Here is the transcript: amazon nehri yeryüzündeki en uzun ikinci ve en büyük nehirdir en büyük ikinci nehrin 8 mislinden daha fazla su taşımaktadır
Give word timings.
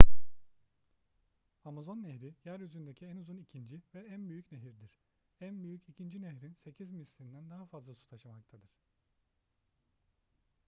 amazon 1.65 2.01
nehri 2.03 2.35
yeryüzündeki 2.45 3.05
en 3.05 3.17
uzun 3.17 3.37
ikinci 3.37 3.81
ve 3.95 3.99
en 4.05 4.29
büyük 4.29 4.51
nehirdir 4.51 4.91
en 5.41 5.63
büyük 5.63 5.89
ikinci 5.89 6.21
nehrin 6.21 6.53
8 6.53 6.91
mislinden 6.91 7.49
daha 7.49 7.65
fazla 7.65 7.95
su 7.95 8.07
taşımaktadır 8.07 8.69